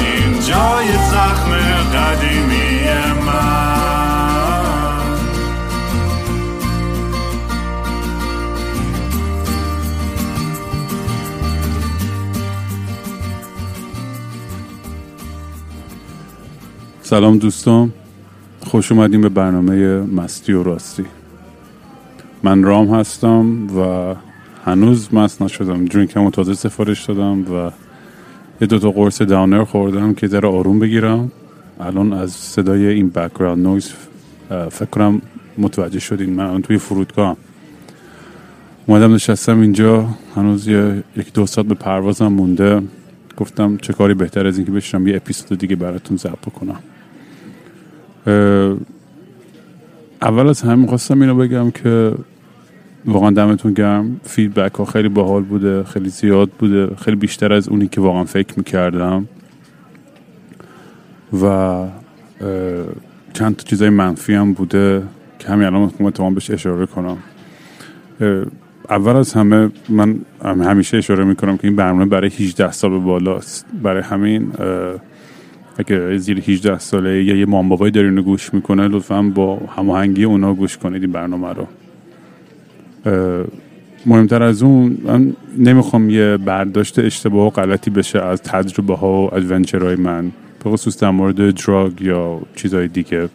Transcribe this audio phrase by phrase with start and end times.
[0.00, 1.50] این جای زخم
[1.94, 2.78] قدیمی
[17.08, 17.92] سلام دوستان.
[18.60, 21.04] خوش اومدیم به برنامه مستی و راستی.
[22.42, 24.14] من رام هستم و
[24.64, 25.84] هنوز مست نشدم.
[25.84, 27.70] درینکمو تازه سفارش دادم و
[28.60, 31.32] یه دوتا قرص downer خوردم که در آروم بگیرم.
[31.80, 33.92] الان از صدای این background noise
[34.70, 35.22] فکر کنم
[35.58, 36.30] متوجه شدین.
[36.30, 37.36] من توی فرودگاه
[38.86, 40.08] اومدم نشستم اینجا.
[40.36, 40.68] هنوز
[41.16, 42.82] یک دو ساعت به پروازم مونده.
[43.36, 46.78] گفتم چه کاری بهتر از اینکه بشنم یه اپیزود دیگه براتون ضبط بکنم.
[50.22, 52.12] اول از همه می‌خواستم اینو بگم که
[53.06, 54.20] واقعا دمتون گرم.
[54.24, 56.94] feedback ها خیلی باحال بوده خیلی زیاد بوده.
[56.96, 59.28] خیلی بیشتر از اونی که واقعا فکر می‌کردم.
[61.42, 61.84] و
[63.32, 65.02] چند تا چیزای منفی هم بوده
[65.38, 67.16] که همین الان می‌خوام تمام بهش اشاره کنم.
[68.90, 73.66] اول از همه من همیشه اشاره می‌کنم که این برنامه برای 18 سال به بالاست.
[73.82, 74.52] برای همین
[75.78, 80.78] اگه زیر 18 ساله یا یه مام دارین گوش می‌کنه لطفا با هماهنگی اونا گوش
[80.78, 81.66] کنید این برنامه رو.
[84.06, 89.34] مهمتر از اون من نمی‌خوام یه برداشت اشتباه و غلطی بشه از تجربه ها و
[89.34, 90.32] ادونچرهای من
[90.64, 93.28] به خصوص در مورد دراگ یا چیزهای دیگه.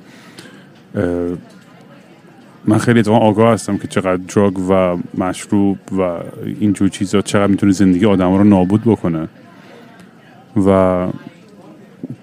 [2.66, 6.20] من خیلی اتفاقا آگاه هستم که چقدر دراگ و مشروب و
[6.60, 9.28] اینجور چیزها چقدر می‌تونه زندگی آدم رو نابود بکنه.
[10.68, 11.08] و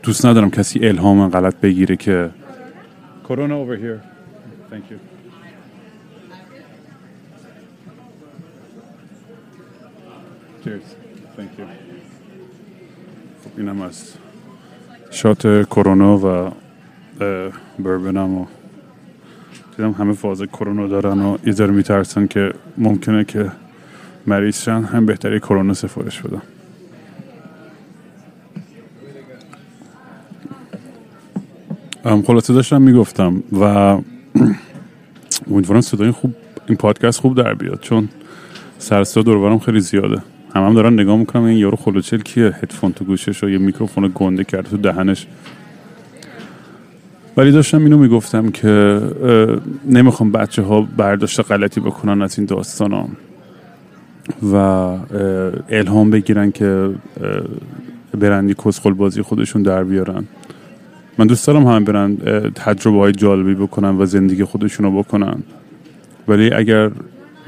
[0.02, 2.30] دوست ندارم کسی الهام غلط بگیره که
[3.28, 4.00] کرونا over here.
[4.70, 5.09] Thank you.
[10.64, 10.88] Cheers.
[11.36, 11.66] Thank you.
[13.84, 14.14] از
[15.10, 16.50] شات کرونا و
[17.78, 18.46] بربنم و
[19.76, 23.52] دیدم همه فاز کرونا دارن و ذره میترسن که ممکنه که
[24.26, 26.42] مریض شن هم بهتری کرونا سفارش بدم
[32.22, 33.64] خلاصه داشتم می‌گفتم و
[35.50, 36.34] امیدوارم صدای خوب
[36.66, 38.08] این پادکست خوب در بیاد چون
[38.78, 40.22] سرستا دوربرم خیلی زیاده
[40.54, 44.12] هم هم دارن نگاه می‌کنم این یارو خلوچل کیه؟ هدفون تو گوشش و یه میکروفون
[44.14, 45.26] گنده کرده تو دهنش.
[47.36, 49.00] ولی داشتم اینو می‌گفتم که
[49.86, 53.08] نمی‌خوام بچه ها برداشت غلطی بکنن از این داستان ها
[54.52, 54.56] و
[55.68, 56.90] الهام بگیرن که
[58.18, 60.24] برندی کسخل بازی خودشون در بیارن.
[61.18, 62.16] من دوست دارم همه برن
[62.54, 65.42] تجربه های جالبی بکنن و زندگی خودشون رو بکنن.
[66.28, 66.90] ولی اگر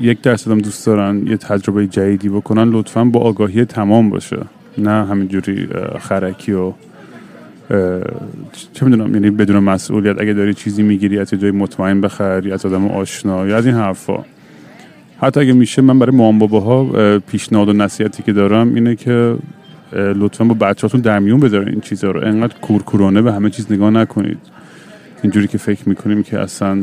[0.01, 4.39] یک درصد هم دوست دارن یه تجربه جدیدی بکنن لطفا با آگاهی تمام باشه.
[4.79, 5.69] نه همینجوری
[6.01, 6.73] خرکی و
[8.73, 10.21] چه می‌دونم یعنی بدون مسئولیت.
[10.21, 13.75] اگه داری چیزی می‌گیری از جای مطمئن بخر یا از آدم آشنا یا از این
[13.75, 14.25] حرفا.
[15.21, 16.85] حتی اگه میشه من برای مام ها
[17.19, 19.37] پیشنهاد و نصیحتی که دارم اینه که
[19.93, 22.27] لطفا با بچهاتون در میون بذارین این چیزها رو.
[22.27, 24.39] انقدر کورکورانه به همه چیز نگاه نکنید.
[25.23, 26.79] اینجوری که فکر می‌کنیم که اصلا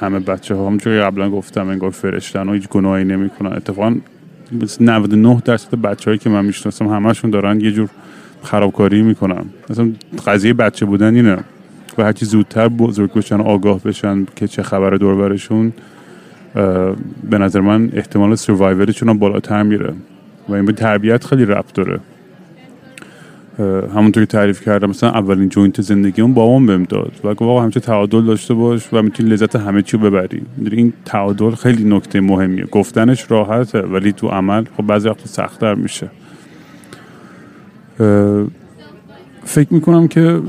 [0.00, 3.52] همه بچه ها همونجوری قبلا گفتم انگار فرشتن و هیچ گناهی نمی‌کنن.
[3.52, 3.96] اتفاقا
[4.80, 7.88] 99 درصد بچه‌هایی که من می‌شناسم همشون دارن یه جور
[8.42, 9.44] خرابکاری می‌کنن.
[9.70, 9.92] مثلا
[10.26, 11.38] قضیه بچه بودن اینه.
[11.98, 15.72] و هرچی زودتر بزرگ بشن آگاه بشن که چه خبر دور برشون
[17.30, 19.92] به نظر من احتمال سروایورشون هم بالاتر میره.
[20.48, 22.00] و این به تربیت خیلی ربط داره.
[23.94, 27.12] همونطور تعریف کردم مثلا اولین joint زندگی اون بابام بهم داد.
[27.24, 30.42] و واقعا همچه تعادل داشته باش و می‌تونی لذت همه چی ببری.
[30.70, 32.64] این تعادل خیلی نکته مهمیه.
[32.64, 36.10] گفتنش راحته ولی تو عمل خب بعضی وقت سختتر میشه.
[39.44, 40.40] فکر می‌کنم که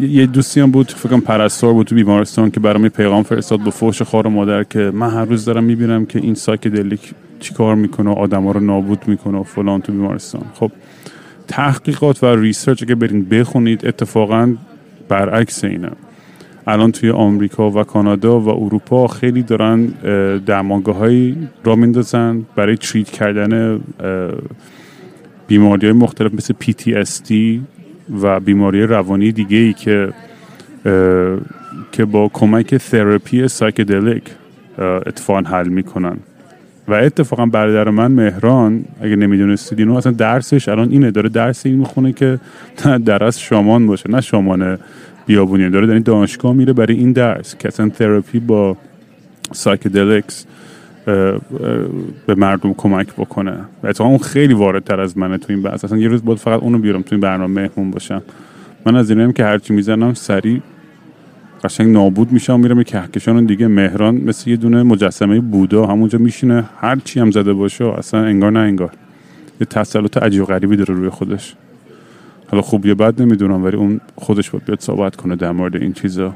[0.00, 4.02] یه دوستی هم بود فکرم پرستار بود تو بیمارستان که برام پیغام فرستاد به فوش
[4.02, 8.60] خار مادر که من هر روز دارم می‌بینم که این psychedelic چیکار می‌کنه آدما رو
[8.60, 10.42] نابود می‌کنه و فلان تو بیمارستان.
[10.54, 10.72] خب
[11.48, 14.54] تحقیقات و research که برین بخونید اتفاقا
[15.08, 15.90] برعکس اینه.
[16.66, 19.86] الان توی آمریکا و کانادا و اروپا خیلی دارن
[20.46, 23.80] درمانگاه هایی را راه میندازن برای treat کردن
[25.46, 27.60] بیماری های مختلف مثل PTSD
[28.22, 30.12] و بیماری روانی دیگه ای که
[31.92, 34.22] که با کمک therapy psychedelic
[34.78, 36.16] اتفاقا حل می‌کنن.
[36.88, 41.78] و اتفاقا برادر من مهران اگه نمی‌دونستید اینو اصلا درسش الان اینه داره درس این
[41.78, 42.38] می‌خونه که
[43.04, 44.78] درس شامان باشه نه شامان
[45.26, 48.76] بیابونی داره در دانشگاه میره برای این درس که اصلا تراپی با
[49.52, 50.46] psychedelics
[52.26, 53.52] به مردم کمک بکنه.
[53.82, 55.84] و اتفاقا اون خیلی واردتر از منه تو این بحث.
[55.84, 58.22] اصلا یه روز بود فقط اونو بیارم تو این برنامه مهمون باشم.
[58.86, 60.60] من از اینم که هرچی می‌زنم سریع
[61.64, 63.68] قشنگ نابود میشم میرم یه کهکشان دیگه.
[63.68, 66.64] مهران مثل یه دونه مجسمه بودا همونجا میشینه.
[66.80, 68.90] هر چی هم زده باشه اصلا انگار نه انگار.
[69.60, 71.54] یه تسلط عجیب غریبی داره روی خودش.
[72.50, 75.92] حالا خوب یه بد نمی‌دونم ولی اون خودش باید بیاد صحبت کنه در مورد این
[75.92, 76.34] چیزا.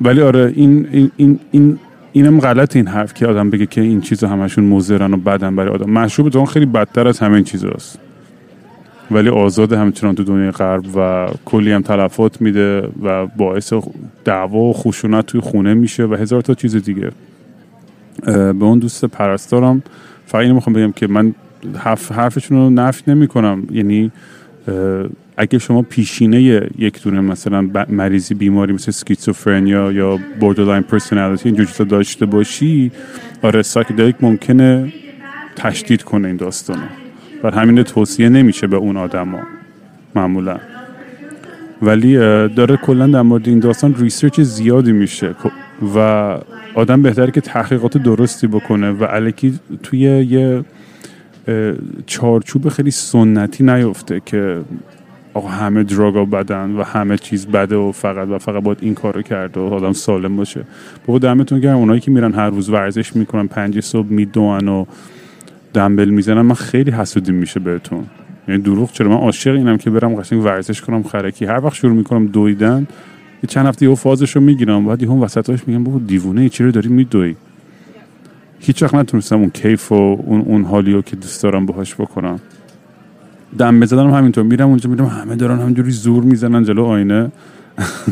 [0.00, 1.78] ولی آره این این این, این
[2.12, 5.74] اینم غلط این حرف که آدم بگه که این چیزا همشون مضرن و بدن برای
[5.74, 5.90] آدم.
[5.90, 7.98] مشروب خیلی بدتر از همین چیزاست.
[9.10, 13.72] ولی آزاد همچنان تو دنیای غرب و کلی هم تلفات میده و باعث
[14.24, 17.10] دعوا و خشونت توی خونه میشه و هزار تا چیز دیگه.
[18.26, 19.82] به اون دوست پرستارم
[20.26, 21.34] فقط اینو می‌خوام بگم که من
[21.78, 24.12] حرف حرفشون رو نفی نمی کنم یعنی
[25.36, 26.40] اگه شما پیشینه
[26.78, 32.92] یک دونه مثلا مریضی بیماری مثل schizophrenia یا borderline personality اینجور چیزا داشته باشی
[33.42, 34.92] آره psychedelic ممکنه
[35.56, 36.82] تشدید کنه این داستانو.
[37.42, 39.38] بر همین توصیه نمیشه به اون آدما
[40.14, 40.58] معمولا.
[41.82, 42.14] ولی
[42.48, 45.34] داره کلا در مورد این داستان ریسرچ زیادی میشه.
[45.96, 46.38] و
[46.74, 50.64] آدم بهتره که تحقیقات درستی بکنه و الکی توی یه
[52.06, 54.60] چارچوب خیلی سنتی نیفته که
[55.34, 59.22] آقا همه دراگا بدن و همه چیز بده و فقط و فقط باید این کارو
[59.22, 60.64] کرد و آدم سالم باشه.
[61.06, 61.76] بابا دمتون گرم.
[61.76, 64.84] اونایی که میرن هر روز ورزش می‌کنن پنج صبح میدوان و
[65.74, 68.04] دنبل می‌زنم من خیلی حسودی میشه بهتون.
[68.48, 71.44] یعنی دروغ چرا؟ من عاشق اینم که برم قشنگ ورزش کنم خرکی.
[71.44, 72.86] هر وقت شروع می‌کنم دویدن
[73.42, 74.86] یه چند هفته یه فازش رو می‌گیرم.
[74.86, 77.36] بعد هم وسطاش میگم بابا دیوونه چی رو داری میدوی؟
[78.58, 82.40] هیچ وقت نتونستم اون کیف و اون اون حالیو که دوست دارم باهاش بکنم.
[83.58, 84.44] دم بزدم همینطور.
[84.44, 87.30] میرم اونجا میرم همه دارن همینجوری زور می‌زنن جلو آینه.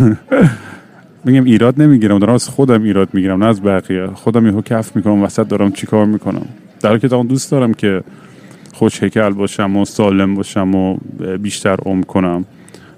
[1.24, 4.06] میگم ایراد نمی‌گیرم دارم از خودم ایراد می‌گیرم نه از بقیه.
[4.06, 6.46] خودم یهو کف می‌کنم وسط دارم چیکار می‌کنم.
[6.80, 8.02] در حالی که دوست دارم که
[8.72, 10.96] خوش هیکل باشم و سالم باشم و
[11.38, 12.44] بیشتر عمر کنم.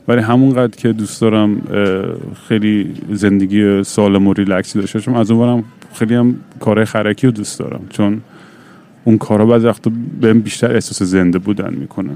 [0.08, 1.62] ولی همونقدر که دوست دارم
[2.48, 7.58] خیلی زندگی سالم و ریلکسی داشته باشم از اونورم خیلی هم کار خرکی رو دوست
[7.58, 7.80] دارم.
[7.90, 8.20] چون
[9.04, 12.10] اون کارا بعضی وقتا بهم بیشتر احساس زنده بودن می‌کنه.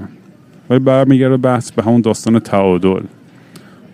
[0.69, 3.03] ولی برمیگرده بحث به همون داستان تعادل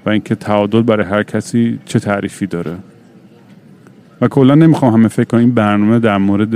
[0.05, 2.77] و اینکه تعادل برای هر کسی چه تعریفی داره.
[4.21, 6.49] و کلا نمی‌خوام همه فکر کنم این برنامه در مورد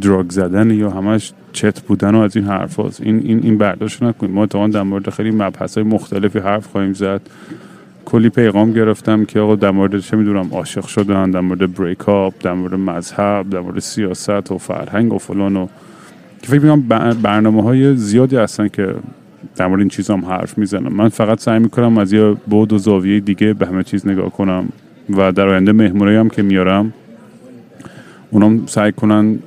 [0.00, 3.00] دراگ زدن یا همش چت بودن و از این حرف هست.
[3.00, 6.92] این این این برداشت نکنیم ما اتفاقا در مورد خیلی مبحث های مختلفی حرف خواهیم
[6.92, 7.20] زد.
[8.04, 12.34] کلی پیغام گرفتم که آقا در مورد چه می‌دونم عاشق شدن در مورد بریک اپ
[12.42, 15.66] در مورد مذهب در مورد سیاست و فرهنگ و فلان و
[16.42, 18.94] که فکر می‌کنم برنامه های زیادی هستن که
[19.56, 20.92] در مورد این چیز هم حرف می‌زنم.
[20.92, 24.68] من فقط سعی می‌کنم از یه بود و زاویه دیگه به همه چیز نگاه کنم
[25.16, 26.92] و در آینده مهمونایی هم که میارم
[28.30, 29.38] اونم سعی کنن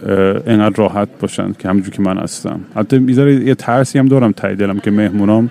[0.48, 2.60] اینقدر راحت باشن که همونجور که من هستم.
[2.76, 5.50] حتی می‌ذاره یه ترسی هم دارم تایی دلم که مهمونام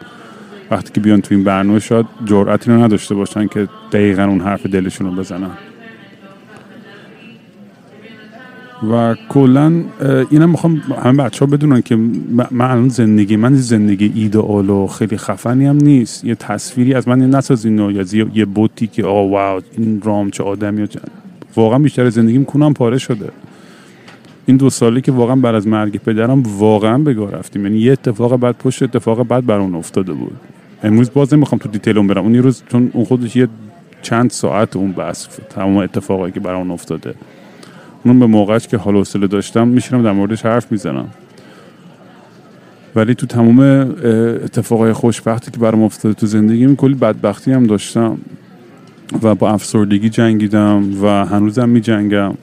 [0.70, 4.66] وقتی که بیان تو این برنامه شاید جرأتی رو نداشته باشن که دقیقا اون حرف
[4.66, 5.50] دلشون رو بزنن.
[8.92, 9.82] و کلا
[10.30, 11.96] اینم می‌خوام همه بچه ها بدونن که
[12.50, 16.24] من الان زندگی من زندگی ایدئال و خیلی خفنی هم نیست.
[16.24, 18.04] یه تصویری از من نسازین یا
[18.34, 20.82] یه بوتی که آه واو این رام چه آدمی
[21.58, 23.28] واقعا بیشتر زندگیم کنم پاره شده.
[24.46, 27.66] این دو سالی که واقعا بر از مرگ پدرم واقعا بگاه رفتیم.
[27.66, 30.36] یعنی یه اتفاق بعد پشت اتفاق بعد بر اون افتاده بود.
[30.82, 32.22] امروز باز نمی‌خوام تو دیتیل اون برم.
[32.22, 33.48] اون روز چون اون خودش یه
[34.02, 37.14] چند ساعت اون بس تمام اتفاقایی که بر اون افتاده.
[38.04, 41.08] اون به موقعش که حال حوصله داشتم میشینم در موردش حرف می‌زنم.
[42.96, 43.60] ولی تو تمام
[44.44, 48.18] اتفاقای خوشبختی که برام افتاده تو زندگیم کلی بدبختی هم داشتم.
[49.22, 52.34] و با افسردگی جنگیدم و هنوزم می جنگم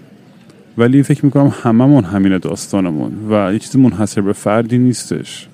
[0.78, 5.48] ولی فکر می‌کنم هممون همین داستانمون و یه چیز منحصر به فردی نیستش.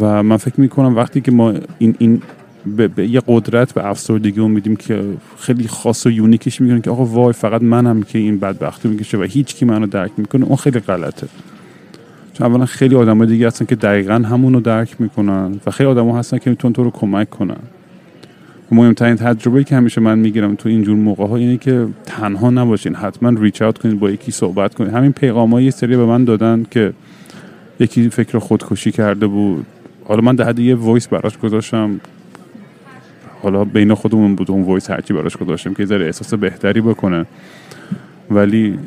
[0.00, 2.22] و من فکر می‌کنم وقتی که ما این, این
[2.96, 5.04] به, یه قدرت به افسردگی اون میدیم که
[5.38, 9.22] خیلی خاص و یونیکش میگن که آقا وای فقط منم که این بدبختی می‌کشه و
[9.22, 11.26] هیچ کی منو درک می‌کنه اون خیلی غلطه.
[12.34, 16.38] چون اولا خیلی آدم دیگه هستن که دقیقا همونو درک می‌کنن و خیلی آدم هستن
[16.38, 17.56] که می‌تونن تو رو کمک کنن.
[18.74, 23.28] مهمترین تجربه که همیشه من می‌گیرم تو اینجور موقع ها اینه که تنها نباشین حتما
[23.40, 26.92] ریچ اوت کنید با یکی صحبت کنید همین پیغام یه سری به من دادن که
[27.80, 29.66] یکی فکر خودکشی کرده بود.
[30.04, 32.00] حالا من در حد یه voice براش گذاشتم.
[33.42, 37.26] حالا بین خودمون بود اون voice هرچی براش گذاشتم که ذره احساس بهتری بکنه.
[38.30, 38.78] ولی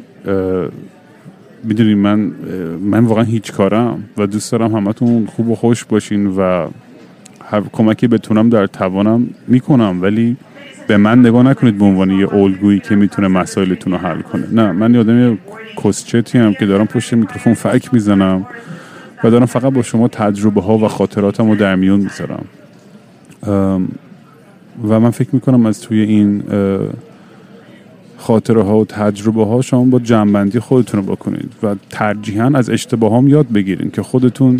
[1.63, 2.19] می‌دونی من
[2.81, 6.67] من واقعا هیچ کارم و دوست دارم همتون خوب و خوش باشین و
[7.71, 10.37] کمکی بتونم در توانم می‌کنم ولی
[10.87, 14.47] به من نگاه نکنید به عنوان یه الگویی که می‌تونه مسائلتون رو حل کنه.
[14.51, 15.37] نه من یه آدم
[15.83, 18.45] کسچتی هم که دارم پشت میکروفون فک می‌زنم
[19.23, 22.45] و دارم فقط با شما تجربه ها و خاطراتم رو در میون می‌ذارم.
[24.87, 26.43] و من فکر می‌کنم از توی این
[28.17, 33.17] خاطره ها و تجربه ها شما با جنبندی خودتون رو بکنید و ترجیحاً از اشتباه
[33.17, 34.59] هم یاد بگیرین که خودتون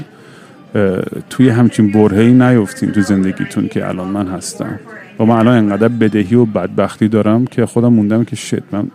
[1.29, 4.79] توی همچین برهی نیفتین تو زندگیتون که الان من هستم.
[5.19, 8.87] و من الان انقدر بدهی و بدبختی دارم که خودم موندم که شت من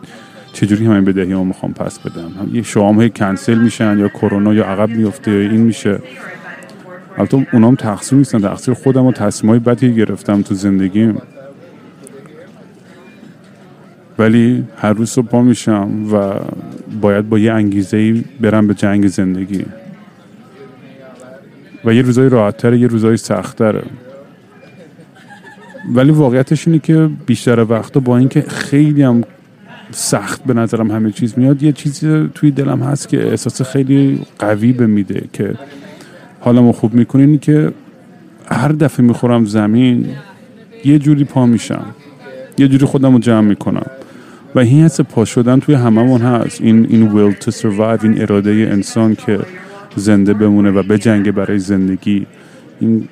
[0.53, 4.89] چجوری همین بدهی می‌خوام پس بدم؟ یه شوام های کنسل میشن یا کرونا یا عقب
[4.89, 5.99] میفته یا این میشه.
[7.19, 11.19] البته اونام تقصیر نیستن تقصیر خودم و تصمیم بدی گرفتم تو زندگیم.
[14.19, 16.33] ولی هر روز صبح پا میشم و
[17.01, 19.65] باید با یه انگیزه برم به جنگ زندگی.
[21.85, 23.83] و یه روزای راحتتره یه روزای سختتره.
[25.95, 29.25] ولی واقعیتش اینه که بیشتر وقتا با اینکه خیلی هم
[29.91, 34.73] سخت به نظرم همه چیز میاد یه چیزی توی دلم هست که احساس خیلی قوی
[34.73, 35.55] به میده که
[36.41, 37.73] حالا خوب می‌کنه که
[38.47, 40.07] هر دفعه می‌خورم زمین
[40.85, 41.85] یه جوری پا میشم.
[42.59, 43.87] یه جوری خودم رو جمع می‌کنم.
[44.55, 46.61] و این حس پا شدن توی هممون هست.
[46.61, 49.39] این این will to survive این اراده انسان که
[49.97, 52.27] زنده بمونه و بجنگه برای زندگی.
[52.81, 53.09] این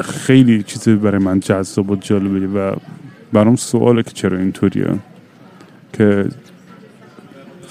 [0.00, 2.76] خیلی چیزی برای من جذاب و جالبه و
[3.32, 4.86] برام سواله که چرا اینطوریه.
[5.92, 6.24] که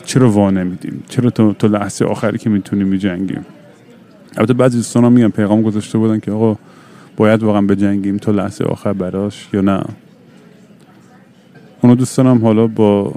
[0.05, 3.45] چرا وا نمیدیم؟ چرا تو, تو لحظه آخری که می‌تونیم میجنگیم؟
[4.37, 6.57] البته بعضی دوستان میگن پیغام گذاشته بودن که آقا
[7.17, 9.83] باید واقعا بجنگیم تا لحظه آخر براش یا نه؟
[11.81, 13.13] اونو دوست دارم حالا با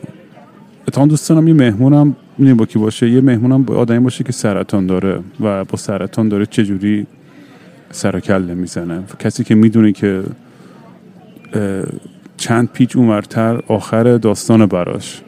[0.89, 4.33] اتفاقا دوست دارم یه مهمونم می‌دونی با کی باشه؟ یه مهمونم با آدمی باشه که
[4.33, 7.07] سرطان داره و با سرطان داره چجوری
[7.91, 9.03] سر کله می‌زنه.
[9.19, 10.23] کسی که می‌دونه که
[12.37, 15.23] چند پیچ اونورتر آخر داستان براش.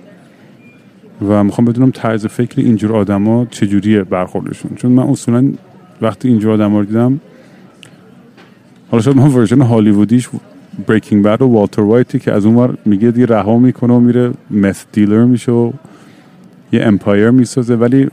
[1.29, 4.71] و می‌خوام بدونم طرز فکر اینجور آدما چجوریه برخوردشون.
[4.77, 5.53] چون من اصولا
[6.03, 7.21] وقتی اینجور آدم رو دیدم
[8.91, 10.29] حالا شاید من version هالیوودیش
[10.87, 14.33] Breaking Bad و Walter White ی که از اونور میگه دیگه رها می‌کنه و میره
[14.51, 15.73] مث dealer میشه و
[16.73, 18.09] یه empire می‌سازه ولی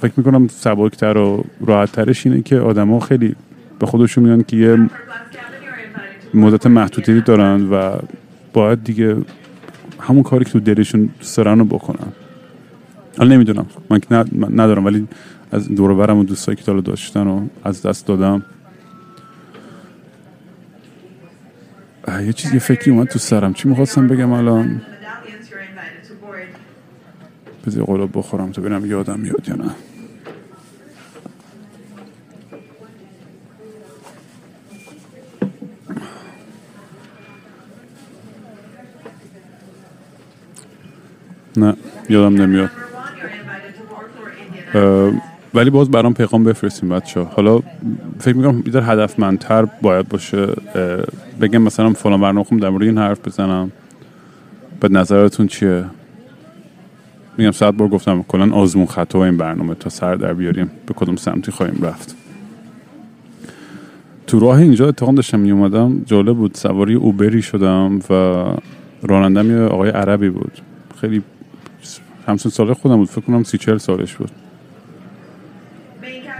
[0.00, 3.36] فکر می‌کنم سبکتر و راحتترش اینه که آدما خیلی
[3.78, 4.88] به خودشون میان که یه
[6.34, 7.96] مدت محدودی دارن و
[8.52, 9.16] باید دیگه
[10.00, 12.12] همون کاری که تو دلشون سرانو رو بکنن.
[13.18, 15.08] حالا نمی‌دونم من که ندارم ولی
[15.52, 18.42] از دور برم و دوستایی که تالا داشتن و از دست دادم.
[22.26, 23.54] یه چیز یه فکری اومد تو سرم.
[23.54, 24.82] چی می‌خواستم بگم الان؟
[27.68, 29.70] بذار قلوب بخورم تو ببینم یادم میاد یا نه.
[41.56, 41.76] نه
[42.08, 42.70] یادم نمیاد.
[45.54, 47.60] ولی باز برام پیغام بفرستیم بچه حالا
[48.20, 50.46] فکر می‌کنم بیدار هدفمندتر باید باشه
[51.40, 53.72] بگم مثلا فلان برنامه در مورد این حرف بزنم.
[54.80, 55.84] به نظرتون چیه؟
[57.38, 60.70] میگم صد بار گفتم کلا آزمون خطا این برنامه تا سر در بیاریم.
[60.86, 62.16] به کدوم سمتی خواهیم رفت.
[64.26, 66.54] تو راه اینجا اتفاق داشتم می اومدم جالب بود.
[66.54, 68.44] سواری اوبری شدم و
[69.02, 70.52] رانندم یه آقای عربی بود.
[71.00, 71.22] خیلی
[72.26, 73.08] همسون ساله خودم بود.
[73.08, 74.30] فکر کنم سی چل سالش بود.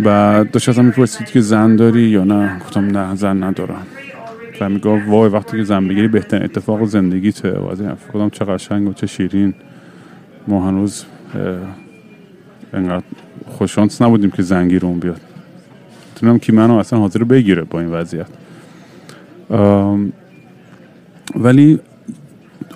[0.04, 3.86] و داشت ازم می‌پرسید که زن داری یا نه؟ گفتم نه زن ندارم.
[4.60, 7.58] و میگه وای وقتی که زن بگیری بهترین اتفاق زندگیته.
[7.58, 9.54] و از این کدام چه قشنگ و چه شیرین.
[10.48, 11.04] ما هنوز
[12.72, 13.04] انقدر
[13.46, 15.20] خوششانس نبودیم که زنگی رو بیاد.
[16.16, 18.26] تونم که منو اصلا حاضر بگیره با این وضعیت.
[21.34, 21.78] ولی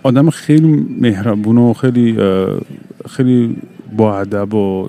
[0.02, 2.18] آدم خیلی مهربون و خیلی
[3.10, 3.56] خیلی
[3.96, 4.88] با ادب و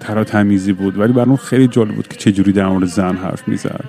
[0.00, 0.98] ترا تمیزی بود.
[0.98, 3.84] ولی برام خیلی جالب بود که چجوری در مورد زن حرف می‌زد.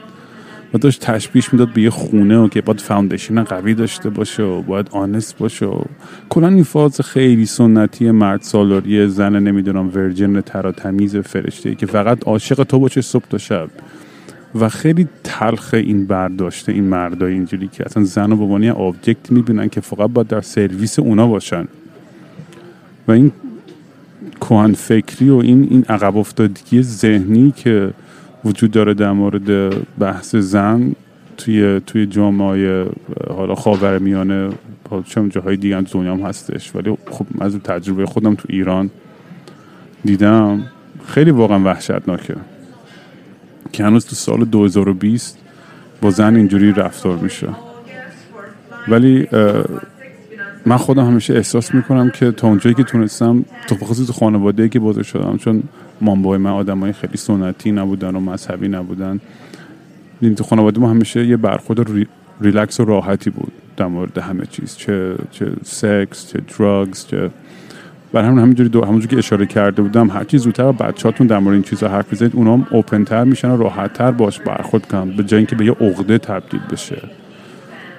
[0.73, 4.61] و داشت تشبیش می‌داد به یه خونه و که باید فاوندیشن قوی داشته باشه و
[4.61, 5.81] باید آنست باشه و
[6.29, 12.27] کلا این فاز خیلی سنتی مرد سالاری زن نمی‌دونم ورجن ترا تمیز فرشته که فقط
[12.27, 13.69] عاشق تو باشه صبح تا شب.
[14.55, 19.69] و خیلی تلخ این برداشته این مردای اینجوری که اصلا زن و بابانی آبجکت می‌بینن
[19.69, 21.67] که فقط باید در سرویس اونا باشن.
[23.07, 23.31] و این
[24.39, 27.93] کوهن فکری و این این عقب افتادگی ذهنی که
[28.45, 29.69] وجود داره در مورد
[29.99, 30.91] بحث زن
[31.37, 32.85] توی توی جامعه
[33.29, 34.49] حالا خاورمیانه
[35.05, 36.75] چه جاهای دیگه هم دنیا هم هستش.
[36.75, 38.89] ولی خب از تجربه خودم تو ایران
[40.05, 40.63] دیدم
[41.07, 42.35] خیلی واقعا وحشتناکه
[43.71, 45.37] که هنوز تو سال 2020
[46.01, 47.47] با زن اینجوری رفتار میشه.
[48.87, 49.27] ولی
[50.65, 55.05] من خودم همیشه احساس می‌کنم که تا اونجایی که تونستم تو خصوص خانواده که بزرگ
[55.05, 55.63] شدم چون
[56.01, 59.19] مامبای من آدم های خیلی سنتی نبودن و مذهبی نبودن.
[60.21, 62.07] این تو خانواده ما همیشه یه برخورد
[62.41, 64.77] ریلکس و راحتی بود در مورد همه چیز.
[64.77, 67.29] چه چه سکس چه درگز چه
[68.13, 71.53] بر همون همینجوری دو همونجوری که اشاره کرده بودم هر چی زودتر بچه‌هاتون در مورد
[71.53, 75.09] این چیزا حرف بزنید اونا هم اوپن تر میشن و راحت تر باش برخورد کنن
[75.09, 77.01] به جای اینکه به یه عقده تبدیل بشه.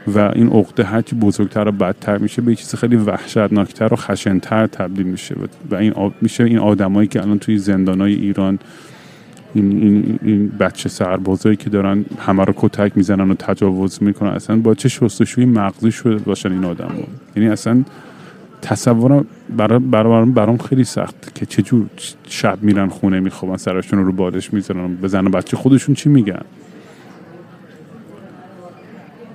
[0.06, 5.06] و این عقده هرچی بزرگتر و بدتر میشه به چیز خیلی وحشتناکتر و خشنتر تبدیل
[5.06, 5.34] میشه
[5.70, 8.58] و این میشه این آدمایی که الان توی زندانای ایران
[9.54, 14.56] این, این, این بچه سربازایی که دارن همه رو کتک می‌زنن و تجاوز می‌کنن اصلا
[14.56, 16.94] با چه شستشوی مغزی شده باشن این آدم
[17.36, 17.84] یعنی اصلا
[18.62, 19.26] تصورم
[19.56, 21.86] برام برام برام خیلی سخت که چجور
[22.28, 26.42] شب میرن خونه میخوابن سرشون رو بالش می‌زنن به زن و بچه خودشون چی میگن؟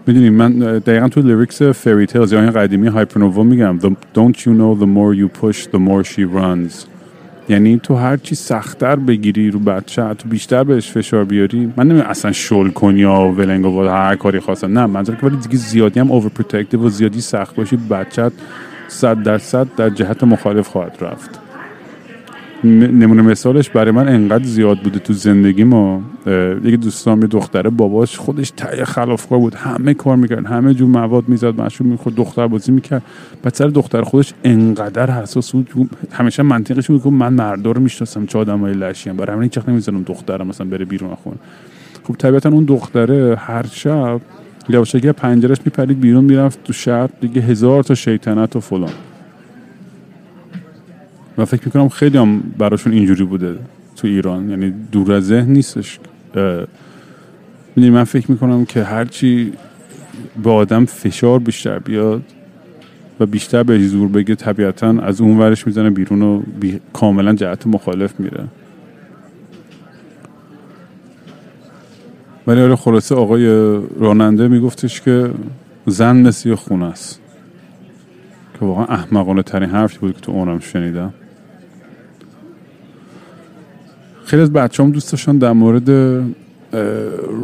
[0.08, 3.80] می‌دونی من دقیقا تو lyrics Fairy Tales یا قدیمی Hypernova میگم
[4.16, 6.86] Don't you know the more you push the more she runs.
[7.50, 11.74] یعنی تو هر چی سختتر بگیری رو بچه تو بیشتر بهش فشار بیاری.
[11.78, 14.80] من نمی‌دونم اصلا شل کنی یا ولنگ و هر کاری خواستم.
[14.80, 16.32] نه منظور که ولی دیگه زیادی هم over
[16.74, 18.32] و زیادی سخت باشی بچت
[18.88, 21.45] صد درصد در جهت مخالف خواهد رفت.
[22.66, 26.02] نمونه مثالش برای من انقدر زیاد بوده تو زندگی ما.
[26.64, 29.56] یکی دوستان یه دختره باباش خودش تای خلافکار بود.
[29.56, 33.02] همه کار می‌کرد همه جور مواد می‌زد مشروب می‌خورد دختر بازی می‌کرد.
[33.44, 38.40] بعد سر دختر خودش انقدر حساس بود همیشه منطقش بود من مردا رو می‌شناسم چه
[38.40, 41.38] آدمای لشی برای همین هیچ نمی‌ذارم دخترم مثلا بره بیرون خونه.
[42.04, 44.22] خب طبیعتا اون دختره هر شب
[44.70, 48.90] یواشکی پنجرش میپرید بیرون می‌رفت تو شب دیگه هزار تا شیطنت و فلان.
[51.38, 53.60] و فکر می‌کنم خیلی هم براشون اینجوری بوده
[53.96, 54.50] تو ایران.
[54.50, 56.00] یعنی دور از ذهن نیستش.
[57.78, 59.54] من فکر می‌کنم که هرچی
[60.44, 62.22] به آدم فشار بیشتر بیاد
[63.20, 66.42] و بیشتر به زور بگه طبیعتا از اون ورش می‌زنه بیرون و
[66.94, 68.44] کاملا جهت مخالف میره.
[72.48, 73.46] ولی آره خلاصه آقای
[74.00, 75.32] راننده میگفتش که
[75.86, 77.22] زن مثل خونه است.
[78.54, 81.14] که واقعا احمقانه ترین حرفی بود که تو اونم شنیدم.
[84.26, 85.90] خیلی از بچه هم دوست داشتن در مورد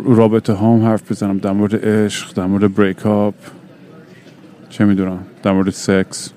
[0.05, 3.33] رابطه هم حرف بزنم در مورد عشق در مورد بریک اپ
[4.69, 6.31] چه می‌دونم در مورد سکس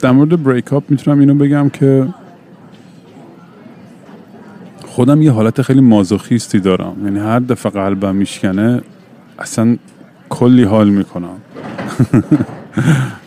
[0.00, 2.08] در مورد بریک اپ می‌تونم اینو بگم که
[4.86, 6.96] خودم یه حالت خیلی مازوخیستی دارم.
[7.04, 8.82] یعنی هر دفعه قلبم میشکنه
[9.38, 9.76] اصلا
[10.28, 11.36] کلی حال می‌کنم.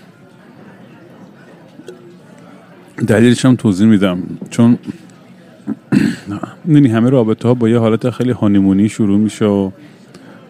[3.08, 4.20] دلیلش هم توضیح میدم.
[4.50, 4.78] چون
[6.66, 9.72] نینی همه رابطه ها با یه حالت خیلی هانیمونی شروع میشه و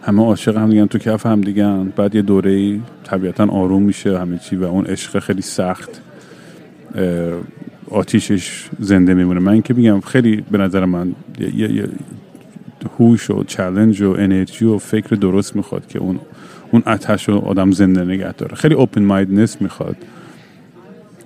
[0.02, 4.38] همه عاشق هم دیگن تو کف هم دیگن بعد یه دوره طبیعتا آروم میشه همه
[4.38, 6.00] چی و اون عشق خیلی سخت
[7.90, 9.40] آتیشش زنده میمونه.
[9.40, 11.14] من که میگم خیلی به نظر من
[11.56, 11.88] یه
[12.98, 16.20] هوش و challenge و انرژی و فکر درست می‌خواد که اون
[16.70, 18.54] اون آتش رو آدم زنده نگه داره.
[18.54, 19.96] خیلی open-mindedness می‌خواد.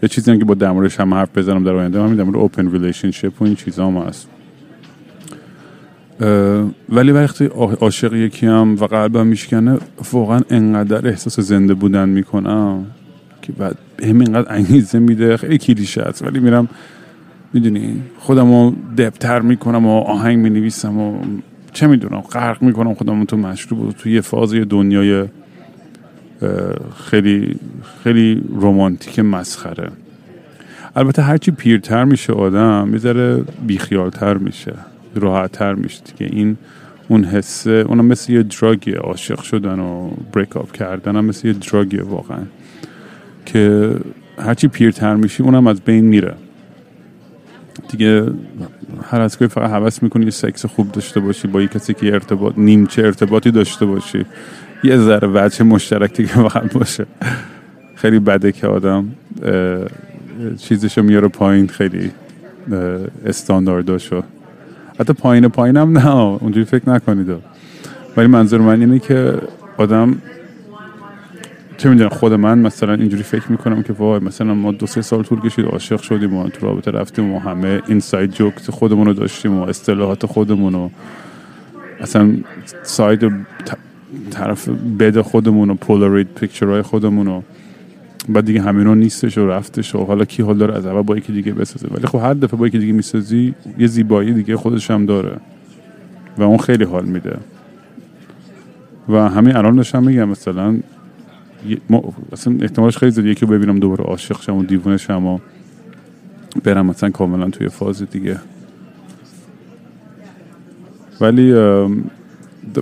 [0.02, 2.72] یه چیزی هم که با در هم حرف بزنم در آینده همین در مورد open
[2.72, 4.28] relationship و این چیزا هم هست.
[6.88, 7.46] ولی وقتی
[7.80, 9.78] عاشق یکی هم و قلبم میشکنه
[10.12, 12.86] واقعا انقدر احساس زنده بودن می‌کنم
[13.42, 15.36] که بعد بهم اینقدر انگیزه میده.
[15.36, 16.68] خیلی کلیشه است ولی میرم
[17.52, 21.18] می‌دونی خودم رو دبتر می‌کنم و آهنگ می‌نویسم و
[21.72, 25.24] چه می‌دونم غرق می‌کنم خودم تو مشروب و تو یه فاز دنیای
[27.04, 27.56] خیلی
[28.04, 29.90] خیلی رومانتیک مسخره.
[30.96, 34.74] البته هرچی پیرتر میشه آدم می‌ذاره بیخیالتر میشه
[35.14, 36.36] راحتتر میشه دیگه.
[36.36, 36.56] این
[37.08, 41.52] اون حسه اونم مثل یه دراگیه عاشق شدن و بریک اپ کردن هم مثل یه
[41.52, 42.42] دراگیه واقعا.
[43.46, 43.92] که
[44.38, 46.34] هرچی پیرتر میشی اونم از بین میره.
[47.88, 48.26] دیگه
[49.02, 52.54] هر از فقط حوث می‌کنی یه سکس خوب داشته باشی با یه کسی که ارتباط
[52.56, 54.26] نیمچه ارتباطی داشته باشی.
[54.84, 57.06] یه ذره وجه مشترک دیگه فقط باشه.
[57.94, 59.08] خیلی بده که آدم
[60.58, 62.10] چیزشو میاره پایین خیلی
[63.26, 64.22] استاندارداشو.
[65.00, 67.36] حتی پایین پایینم نه اونجوری فکر نکنید.
[68.16, 69.38] ولی منظور من اینه که
[69.76, 70.16] آدم
[71.76, 75.22] چه می‌دونم خود من مثلا اینجوری فکر می‌کنم که وای مثلا ما دو سه سال
[75.22, 79.58] طول کشید عاشق شدیم و تو رابطه رفتیم و همه inside joke خودمون رو داشتیم
[79.58, 80.88] و اصطلاحات خودمون و
[82.00, 82.36] اصلا
[82.82, 83.32] side
[84.30, 87.42] طرف بد خودمون و Polaroid picture های خودمون و
[88.28, 91.16] بعد دیگه همین رو نیستش و رفتش و حالا کی حال داره از اول با
[91.16, 91.88] یکی دیگه بسازه.
[91.90, 95.36] ولی خب هر دفعه با یکی دیگه می‌سازی یه زیبایی دیگه خودش هم داره.
[96.38, 97.36] و اون خیلی حال میده.
[99.08, 100.76] و همین الان داشتم میگم مثلا
[102.32, 105.38] اصلا احتمالش خیلی زیاد یکی ببینم دوباره عاشق شم و دیوونه شم و
[106.64, 108.40] برم مثلا کاملا توی فاز دیگه.
[111.20, 111.52] ولی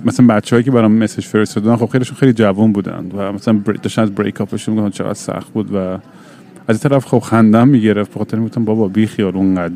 [0.05, 4.15] مثلا بچه‌هایی که برام مسیج فرستادن خب خیلیشون خیلی جوان بودن و مثلا داشتن از
[4.15, 5.99] بریک اپشون میگن چقدر سخت بود و از
[6.67, 9.73] این طرف خب خندم می‌گرفت بخاطر می‌گفتم بابا بی خیال اونقدر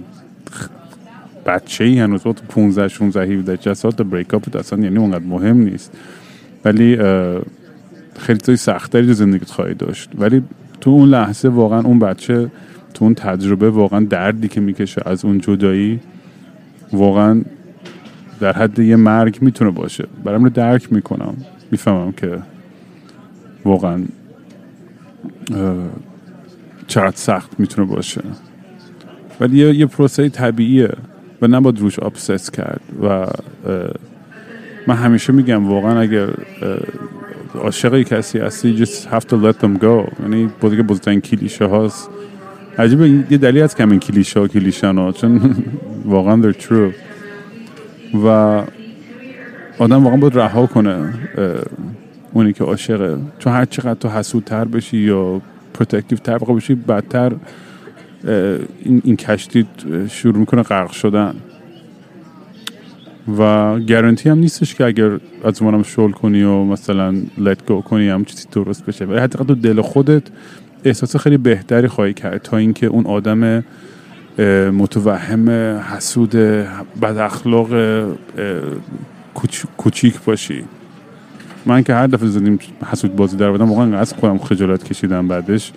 [1.46, 5.58] بچه ای هنوز تو 15 16 17 سال تا بریک اپ اصلا یعنی اونقدر مهم
[5.58, 5.92] نیست.
[6.66, 6.98] ولی
[8.20, 10.10] خیلی توی سختری تو زندگیت خواهی داشت.
[10.18, 10.44] ولی
[10.82, 12.52] تو اون لحظه واقعا اون بچه
[12.94, 16.00] تو اون تجربه واقعا دردی که می‌کشه از اون جدایی
[16.94, 17.42] واقعا
[18.40, 20.08] در حد یه مرگ می‌تونه باشه.
[20.24, 21.38] برام رو درک می‌کنم.
[21.72, 22.40] می‌فهمم که
[23.66, 24.02] واقعا
[26.88, 28.22] چقدر سخت می‌تونه باشه.
[29.40, 30.90] ولی یه, یه پروسه طبیعیه
[31.42, 33.26] و نباید روش آبسس کرد و
[34.88, 36.30] من همیشه میگم واقعا اگر
[37.56, 40.22] عاشق کسی هستی just have to let them go.
[40.22, 42.10] یعنی بودگه بزرگترین کلیشه هاست.
[42.78, 45.56] عجیبه یه دلیل هست که همین کلیشه ها کلیشن ها چون
[46.06, 47.09] واقعا they're true.
[48.14, 48.28] و
[49.80, 51.14] آدم واقعا باید رها کنه
[52.34, 53.18] اونی که عاشقه.
[53.40, 55.42] چون هر چقدر تو حسودتر بشی یا
[55.74, 57.32] protective تر بشی بدتر
[58.84, 59.66] این, این کشتی
[60.10, 61.36] شروع می‌کنه غرق شدن.
[63.38, 68.10] و guarantee هم نیستش که اگر از منم شل کنی و مثلا let go کنی
[68.10, 69.06] هم چیزی درست بشه.
[69.06, 70.24] ولی حتی تو دل خودت
[70.84, 73.64] احساس خیلی بهتری خواهی کرد تا اینکه اون آدم
[74.74, 76.32] متوهم حسود
[77.02, 77.70] بد اخلاق
[79.78, 80.64] کوچیک باشی.
[81.66, 82.60] من که هر دفعه زدیم
[82.92, 85.72] حسود بازی در بودم واقعا از خودم خجالت کشیدم بعدش.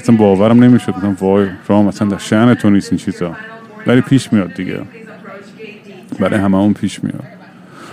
[0.00, 0.94] اصلا باورم نمی‌شد.
[0.94, 3.32] بودم وای رام مثلا در شأن تو نیست این چیزا.
[3.86, 4.80] ولی پیش میاد دیگه.
[6.20, 7.24] برای همه اون پیش میاد.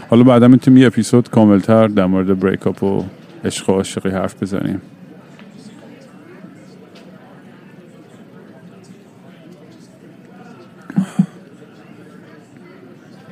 [0.09, 3.03] حالا بعدا می‌تونیم یه اپیزود کاملتر در مورد بریک اپ و
[3.45, 4.81] عشق و عاشقی حرف بزنیم.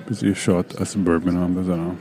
[0.09, 1.95] بذار یه شات از بربن هم بزنم.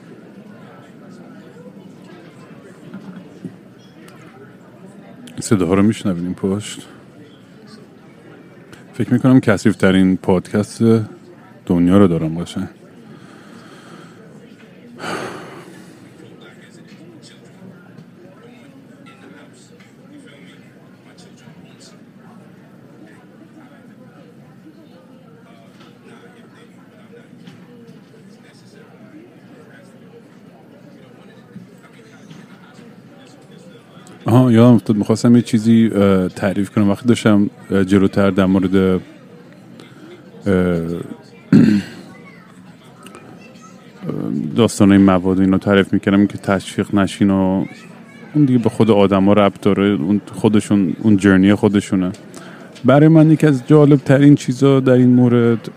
[5.40, 6.88] صدا رو میشنوینیم پشت.
[8.92, 10.82] فکر می‌کنم کسیف ترین پادکست
[11.66, 12.68] دنیا رو دارم باشه.
[34.32, 35.90] آها یادم افتاد می‌خواستم یه چیزی
[36.36, 36.90] تعریف کنم.
[36.90, 37.50] وقتی داشتم
[37.86, 39.00] جلوتر در مورد
[44.56, 47.64] داستان این مواد اینو تعریف می‌کردم که تشویق نشین و
[48.34, 49.84] اون دیگه به خود آدم ها ربط داره.
[49.86, 52.10] اون خودشون اون جرنی خودشونه.
[52.84, 55.68] برای من یکی از جالب ترین چیزا در این مورد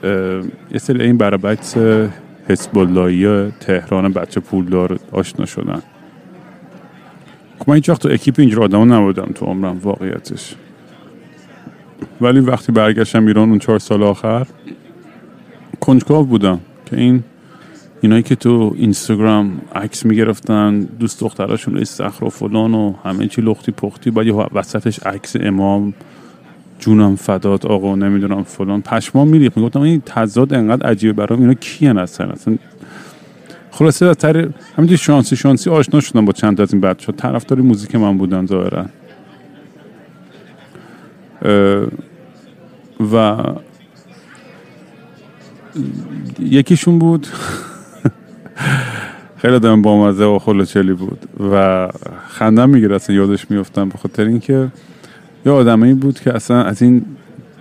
[0.71, 1.77] یه سری این برابکس
[2.49, 5.81] حسب تهران بچه پولدار آشنا شدن.
[7.67, 10.55] من هیچ وقت تو اکیپ اینجور آدم نبودم تو عمرم واقعیتش.
[12.21, 14.47] ولی وقتی برگشتم ایران اون چهار سال آخر
[15.79, 17.23] کنجکاو بودم که این
[18.01, 23.71] اینایی که تو اینستاگرام عکس می‌گرفتن دوست دختراشون استخر و فلان و همه چی لختی
[23.71, 25.93] پختی بعد وسطش عکس امام
[26.79, 29.57] جونم فدات آقا نمی‌دونم فلان پشما میریخت.
[29.57, 32.57] می‌گفتم این تضاد انقدر عجیبه برام اینا کیان هستن اصلا
[33.75, 37.95] خلاصه از تر همینجوری شانسی شانسی آشنا شدم با چند از این بچه طرفدار موزیک
[37.95, 38.85] من بودن ظاهرا.
[43.13, 43.43] و
[46.39, 47.27] یکیشون بود
[49.41, 51.87] خیلی آدم بامزه و خلوچلی بود و
[52.27, 54.67] خندم می‌گیره اصلا یادش میفتم به خاطر اینکه
[55.45, 57.05] یه آدمایی بود که اصلا از این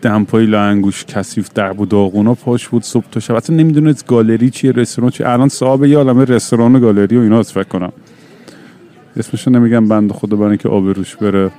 [0.05, 3.35] دمپای لانگوش کثیف در بود داغونا پاش بود صبح تا شب.
[3.35, 5.29] اصلا نمی‌دونست گالری چیه رستوران چیه.
[5.29, 7.93] الان صاحب یه عالمه رستوران و گالری و اینا فکر کنم.
[9.17, 11.51] اسمشو نمیگم بند خدا برای که آبروش بره.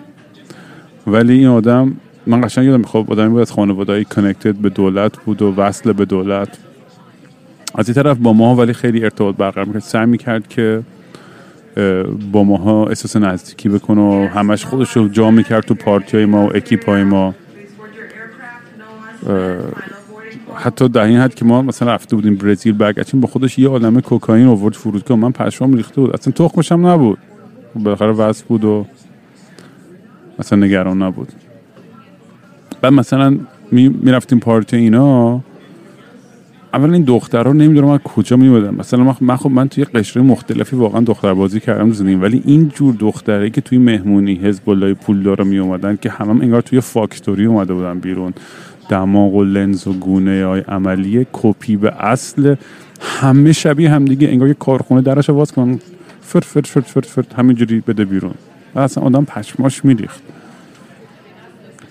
[1.08, 5.42] ولی این آدم من قشنگ یادم خب آدمی بود از خانواده‌ای کانکتد به دولت بود
[5.42, 6.58] و وصل به دولت.
[7.76, 9.82] از این طرف با ما ولی خیلی ارتباط برقرار می‌کرد.
[9.82, 10.82] سعی می‌کرد که
[12.32, 16.48] با ماها احساس نزدیکی بکنه و همش خودش رو جا می‌کرد تو پارتی های ما
[16.48, 17.34] و اکیپ های ما.
[20.56, 24.02] حتی در این حد که ما مثلا رفته بودیم برزیل برگشتیم با خودش یه عالمه
[24.02, 26.14] کوکائین آورد فرودگاه من پشمام ریخته بود.
[26.14, 27.18] اصلا تخمش هم نبود
[27.76, 28.86] بالاخره وصل بود و
[30.40, 31.34] مثلا نگران نبود.
[32.82, 33.38] بعد مثلا
[33.72, 35.42] می‌رفتیم پارتی اینا.
[36.74, 41.02] اولا این دخترها نمی‌دونم من کجا میومدن مثلا من خب من توی قشره مختلفی واقعا
[41.02, 45.58] دختر بازی کردم زندگی ولی این جور دختره که توی مهمونی حزب الله پولدار می
[45.58, 48.34] اومدن که همم انگار توی فاکتوری اومده بودن بیرون.
[48.90, 52.56] دماغ و لنز و گونه های عملی کپی به اصل.
[53.02, 55.80] همه شبیه هم دیگه انگار یه کارخونه درش باز کن
[56.22, 58.34] فر فر فر فر فر همینجوری بده بیرون.
[58.76, 60.22] و اصلا آدم پشماش میریخت.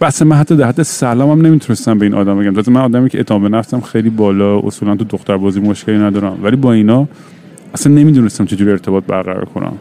[0.01, 2.73] بس من حتی در حد سلام هم نمی‌تونستم به این آدم بگم.
[2.73, 6.39] من آدمی که اعتماد نفسم خیلی بالا اصولا تو دختر بازی مشکلی ندارم.
[6.43, 7.09] ولی با اینا
[7.75, 9.73] اصلا نمی‌دونستم چجوری ارتباط برقرار کنم.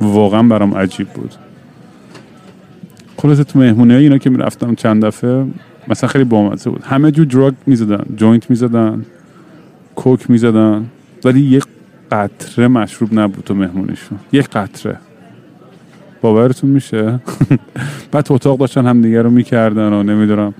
[0.00, 1.34] واقعا برام عجیب بود.
[3.16, 5.44] خلاصه تو مهمونی اینا که می‌رفتم چند دفعه
[5.88, 6.82] مثلا خیلی بامزه بود.
[6.82, 9.04] همه جو drug می‌زدن joint می‌زدن
[9.96, 10.84] کوک می‌زدن
[11.24, 11.64] ولی یک
[12.12, 14.18] قطره مشروب نبود تو مهمونیشون.
[14.32, 14.96] یک قطره.
[16.20, 17.20] باورتون میشه؟
[18.12, 20.54] بعد اتاق داشتن همدیگه رو می‌کردن و نمی‌دونم.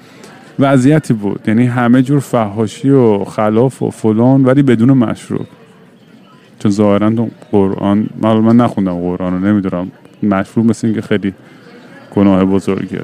[0.58, 1.40] وضعیتی بود.
[1.46, 5.46] یعنی همه جور فهاشی و خلاف و فلان ولی بدون مشروب.
[6.58, 9.90] چون ظاهرا تو قرآن من نخوندم قرآن رو نمی‌دونم.
[10.22, 11.35] مشروب مثل اینکه خیلی
[12.14, 13.00] گناه بزرگه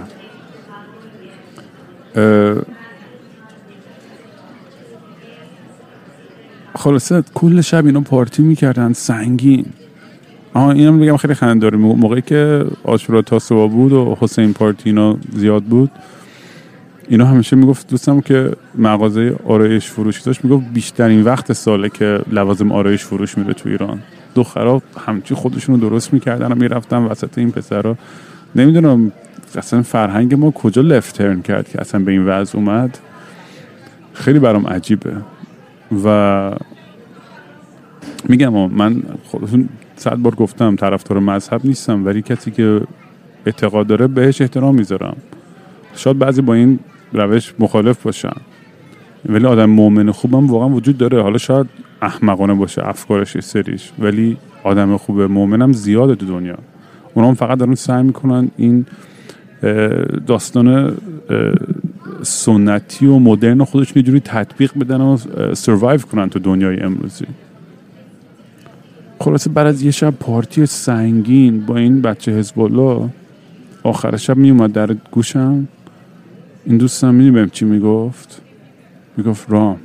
[6.74, 9.66] خلاصه کل شب اینا پارتی می‌کردن سنگین.
[10.54, 15.16] آها اینم بگم خیلی خنده داره موقعی که آشورا تاسوا بود و حسین پارتی اینا
[15.35, 15.90] زیاد بود
[17.09, 22.72] اینا همیشه می‌گفت دوستم که مغازه آرایش فروشی داشت می‌گفت بیشترین وقت ساله که لوازم
[22.72, 23.98] آرایش فروش میره تو ایران.
[24.35, 27.96] دخترها همچی خودشونو درست می‌کردن و می‌رفتن وسط این پسرها.
[28.57, 29.12] نمی‌دونم
[29.57, 32.99] اصلا فرهنگ ما کجا لفترن کرد که اصلا به این وضع اومد؟
[34.13, 35.13] خیلی برام عجیبه.
[36.05, 36.51] و
[38.29, 42.81] میگم من خودتون صد بار گفتم طرفدار مذهب نیستم ولی کسی که
[43.47, 45.17] اعتقاد داره بهش احترام می‌ذارم.
[45.95, 46.79] شاید بعضی با این
[47.13, 48.37] روش مخالف باشن.
[49.29, 51.23] ولی آدم مؤمن خوبم واقعا وجود داره.
[51.23, 51.67] حالا شاید
[52.03, 56.59] احمقانه باشه افکارش سریش ولی آدم خوب مؤمنم زیاده تو دنیا.
[57.15, 58.87] اونا هم فقط دارن سعی می‌کنن این
[60.27, 60.97] داستان
[62.23, 65.16] سنتی و مدرن خودشون یه جوری تطبیق بدن و
[65.55, 67.25] سروایو کنن تو دنیای امروزی.
[69.21, 73.09] خلاصه بعد از یه شب پارتی سنگین با این بچه حزب الله
[73.83, 75.68] آخر شب میومد در گوشم.
[76.64, 78.42] این دوستم می‌دونی چی می‌گفت؟
[79.16, 79.79] می‌گفت رام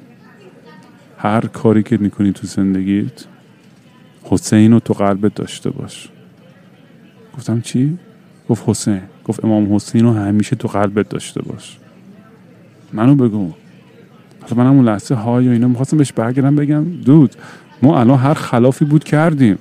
[1.17, 3.25] هر کاری که می‌کنی تو زندگیت
[4.23, 6.09] حسین رو تو قلبت داشته باش.
[7.37, 7.97] گفتم چی؟
[8.49, 9.01] گفت حسین.
[9.25, 11.77] گفت امام حسین رو همیشه تو قلبت داشته باش.
[12.93, 13.51] منو بگو.
[14.41, 17.35] حالا من اون لحظه های و اینا می‌خواستم بهش برگردم بگم دود
[17.81, 19.57] ما الان هر خلافی بود کردیم.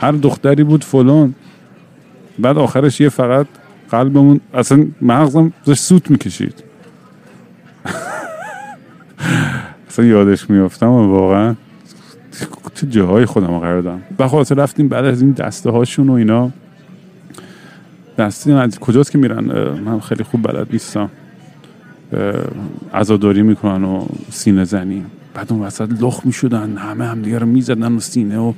[0.00, 1.34] هر دختری بود فلان.
[2.38, 3.46] بعد آخرش یه فقط
[3.90, 6.64] قلبمون اصلا مغزم داشت سوت می‌کشید.
[9.88, 11.54] اصلا یادش میافتم واقعا.
[12.84, 14.02] چه جاهای خودم قرار دادم.
[14.18, 16.50] و خلاصه رفتیم بعد از این دسته هاشون و اینا.
[18.18, 19.44] دسته از کجاست که میرن؟
[19.84, 21.10] من خیلی خوب بلد نیستم.
[22.94, 25.04] عزاداری می‌کنن و سینه زنی.
[25.34, 28.52] بعد اون وسط لخ می‌شدن همه هم دیگه رو می‌زدن و سینه و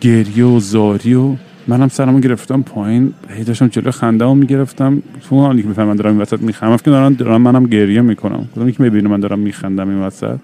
[0.00, 1.34] گریه و زاری و
[1.68, 3.12] منم سرمو گرفتم پایین.
[3.28, 5.02] هی داشتم جلو خنده می‌گرفتم.
[5.28, 6.76] تو حالی که بفهمن دارم این وسط میخندم.
[6.76, 8.48] که دارم منم گریه می‌کنم.
[8.56, 10.38] کدومی که می‌بینه من دارم میخندم این وسط؟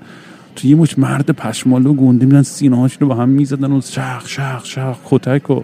[0.56, 4.28] تو یه مشت مرد پشمالو گنده میدن سینه هاش رو با هم می‌زدن و شخ
[4.28, 5.62] شخ شخ خطک و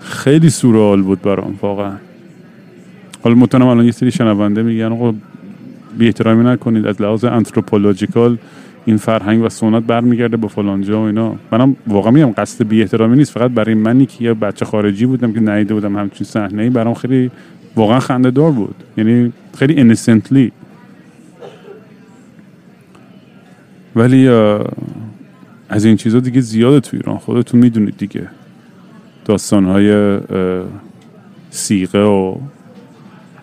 [0.00, 1.92] خیلی surreal بود برام واقعا.
[3.22, 5.14] حالا می‌دونم الان یه سری شنونده میگن آقا
[5.98, 8.38] بی احترامی نکنید از لحاظ anthropological
[8.84, 11.34] این فرهنگ و سنت برمیگرده به فلانجا و اینا.
[11.52, 15.32] منم واقعا میگم قصد بی احترامی نیست فقط برای منی که یه بچه خارجی بودم
[15.32, 17.30] که ندیده بودم همچین صحنه ای برام خیلی
[17.76, 18.74] واقعا خنده دار بود.
[18.96, 20.52] یعنی خیلی انسنتلی
[23.98, 24.28] ولی
[25.68, 27.18] از این چیزا دیگه زیاده تو ایران.
[27.18, 28.28] خودتون می‌دونید دیگه
[29.24, 30.18] داستانهای
[31.50, 32.36] سیغه و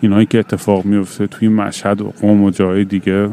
[0.01, 3.29] اینایی که اتفاق میفته توی مشهد و قوم و جای دیگه.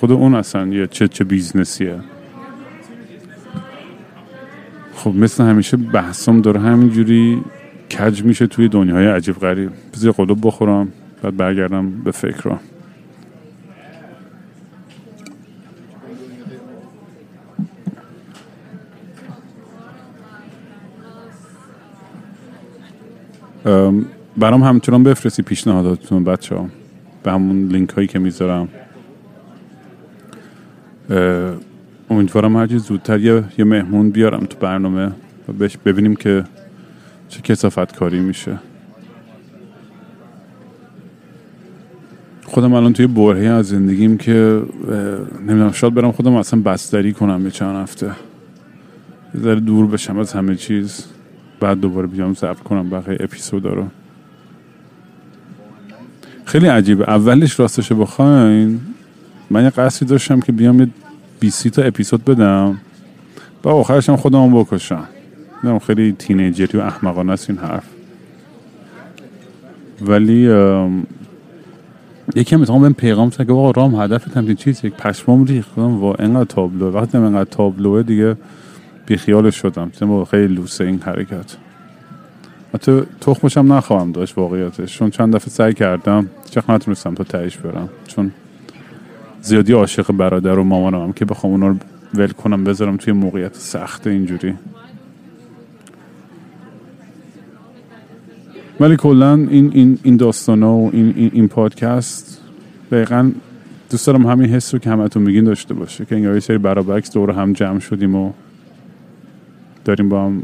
[0.00, 1.98] خود اون اصلا یه چه چه بیزنسیه.
[4.94, 7.42] خب مثل همیشه بحثم داره همینجوری
[7.98, 9.70] کج میشه توی دنیای عجیب غریب.
[9.94, 10.88] بذار قلوب بخورم
[11.22, 12.60] بعد برگردم به فکرم
[24.38, 26.68] برام همچنان بفرستی پیشنهاداتتون بچه ها.
[27.22, 28.68] به همون لینک هایی که می‌ذارم.
[32.10, 35.06] امیدوارم هرچی زودتر یه, یه مهمون بیارم تو برنامه
[35.48, 35.52] و
[35.84, 36.44] ببینیم که
[37.28, 38.58] چه کسافت کاری میشه.
[42.44, 44.62] خودم الان توی برهی از زندگیم که
[45.40, 48.06] نمی‌دونم شاید برم خودم اصلا بستری کنم به چند هفته.
[49.34, 51.04] یه ذره دور بشم از همه چیز.
[51.60, 53.84] بعد دوباره بیام ضبط کنم بقیه اپیزودا رو.
[56.48, 57.04] خیلی عجیبه.
[57.04, 58.80] اولش راستش بخواین
[59.50, 60.88] من یه قصدی داشتم که بیام یه
[61.40, 62.78] 20 تا اپیزود بدم.
[63.62, 65.08] با آخرش هم خودم بکشم
[65.86, 67.84] خیلی تینیجری و احمقانه است این حرف.
[70.02, 70.40] ولی
[72.34, 75.74] یکی هم می‌تونم پیغام که آقا رام هدف همین چیز یک پشمام ریخت.
[75.74, 78.36] کنم و اینقدر تابلو وقتی اینقدر تابلوه دیگه
[79.06, 79.90] بیخیالش شدم.
[79.90, 81.56] چون خیلی لوسه این حرکت.
[82.74, 84.98] حتی تخمش هم نخواهم داشت واقعیتش.
[84.98, 87.88] چون چند دفعه سعی کردم چخ نتونستم تا تهش برم.
[88.06, 88.32] چون
[89.42, 91.76] زیادی عاشق برادر و مامانم هم که بخوام اونا رو
[92.14, 94.54] ول کنم بذارم توی موقعیت سخت اینجوری.
[98.80, 102.40] ولی کلا این این این داستان و این این, این پادکست
[102.90, 103.30] دقیقا
[103.90, 107.12] دوست دارم همین حس رو که همتون میگین داشته باشه که انگار یه سری برابکس
[107.12, 108.32] دور هم جمع شدیم و
[109.84, 110.42] داریم با هم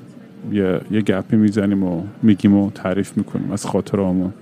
[0.53, 4.33] یه, یه گپی می‌زنیم و میگیم و تعریف می‌کنیم از خاطرامون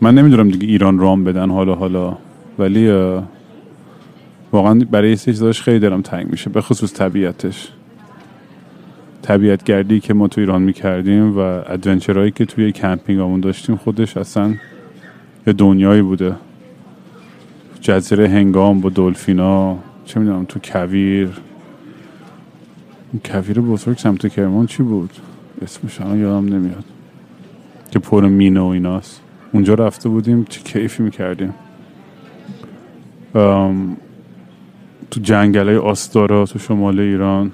[0.00, 2.16] من نمی‌دونم دیگه ایران رام بدن حالا حالا
[2.58, 3.12] ولی
[4.52, 7.68] واقعا برای یه چیزاش خیلی دلم تنگ میشه به خصوص طبیعتش.
[9.22, 13.76] طبیعت گردی که ما تو ایران می‌کردیم و adventure هایی که توی کمپینگ همون داشتیم
[13.76, 14.54] خودش اصلا
[15.46, 16.34] یه دنیایی بوده.
[17.80, 21.28] جزیره هنگام با دلفینا چه می‌دونم تو کویر.
[23.24, 25.10] کویر بزرگ سمت کرمان چی بود؟
[25.62, 26.84] اسمش الان یادم نمیاد.
[27.90, 29.23] که پر مینه و ایناست.
[29.54, 31.54] اونجا رفته بودیم چه کیفی می‌کردیم.
[35.10, 37.50] تو جنگل های آستارا تو شمال ایران.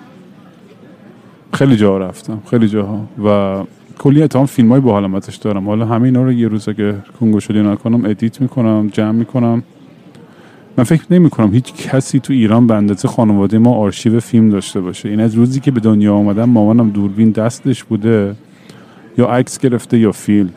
[1.53, 3.07] خیلی جا رفتم خیلی جاها.
[3.25, 3.59] و
[3.99, 5.67] کلی اتهام فیلم های با دارم.
[5.69, 9.63] حالا همه اینا رو یه روز اگه کون گشادی نکنم edit می‌کنم جمع می‌کنم.
[10.77, 14.81] من فکر نمی کنم هیچ کسی تو ایران به اندازه خانواده ما آرشیو فیلم داشته
[14.81, 15.09] باشه.
[15.09, 18.35] این از روزی که به دنیا آمدم مامانم دوربین دستش بوده
[19.19, 20.51] یا عکس گرفته یا فیلم.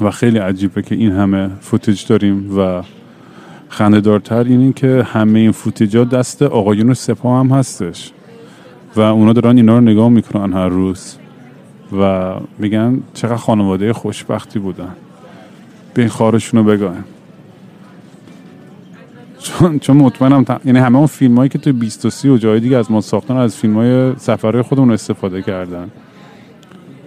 [0.00, 2.82] و خیلی عجیبه که این همه فوتیج داریم و
[3.68, 8.12] خنده دارتر این که همه این فوتیج دست آقایون سپاه هم هستش
[8.96, 11.16] و اونا دارن اینا رو نگاه می‌کنن هر روز
[12.00, 14.96] و میگن چقدر خانواده خوشبختی بودن.
[15.94, 17.04] به این خارشون رو بگایم
[19.38, 22.90] چون چون مطمئنم یعنی همه اون فیلم هایی که توی 23 و جای دیگه از
[22.90, 25.90] ما ساختن از فیلم های سفرهای خودمون استفاده کردن.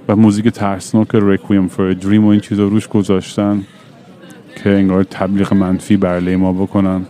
[0.08, 3.64] و موزیک ترسناک ریکویم فور دریم و این چیزا روش گذاشتن
[4.64, 7.06] که انگار تبلیغ منفی برله ما بکنن.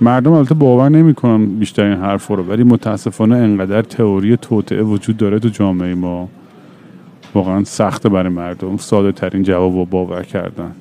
[0.00, 5.38] مردم البته باور نمی‌کنن بیشتر این حرف رو ولی متاسفانه انقدر تئوری توطعه وجود داره
[5.38, 6.28] تو جامعه ما.
[7.34, 10.72] واقعا سخته برای مردم ساده ترین جواب و باور کردن.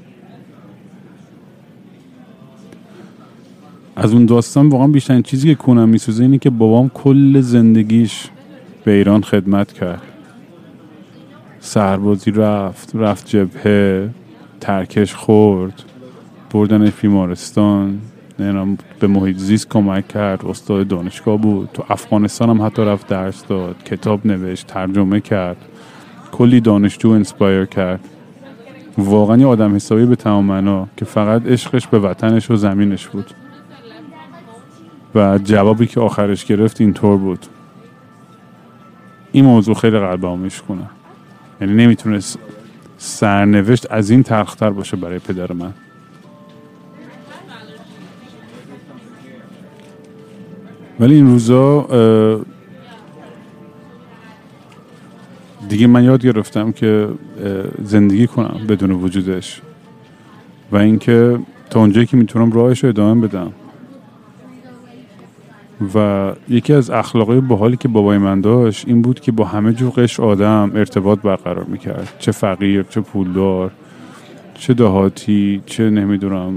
[3.99, 8.27] از اون داستان واقعا بیشترین چیزی که کونم میسوزه اینه که بابام کل زندگیش
[8.83, 10.01] به ایران خدمت کرد.
[11.59, 14.09] سربازی رفت رفت جبهه
[14.59, 15.83] ترکش خورد
[16.51, 17.99] بردن بیمارستان
[18.99, 21.69] به محیط زیست کمک کرد استاد دانشگاه بود.
[21.73, 25.57] تو افغانستان هم حتی رفت درس داد کتاب نوشت ترجمه کرد.
[26.31, 27.99] کلی دانشجو inspire کرد.
[28.97, 33.33] واقعا یه آدم حسابی به تمام که فقط عشقش به وطنش و زمینش بود.
[35.17, 37.45] و جوابی که آخرش گرفت اینطور بود.
[39.31, 40.89] این موضوع خیلی قلب کنه.
[41.61, 42.39] یعنی نمی‌تونست
[42.97, 45.73] سرنوشت از این تلختر باشه برای پدر من.
[50.99, 51.87] ولی این روزا
[55.69, 57.09] دیگه من یاد گرفتم که
[57.83, 59.61] زندگی کنم بدون وجودش.
[60.71, 61.39] و اینکه
[61.69, 63.53] تا اونجایی که می‌تونم راهش رو ادامه بدم.
[65.95, 69.89] و یکی از اخلاقی باحالی که بابای من داشت این بود که با همه جور
[69.89, 72.13] قشر آدم ارتباط برقرار می‌کرد.
[72.19, 73.71] چه فقیر چه پولدار
[74.53, 76.53] چه دهاتی چه نمی‌دونم